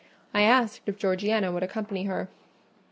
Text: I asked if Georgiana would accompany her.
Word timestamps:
I 0.33 0.41
asked 0.41 0.81
if 0.87 0.97
Georgiana 0.97 1.51
would 1.51 1.61
accompany 1.61 2.05
her. 2.05 2.27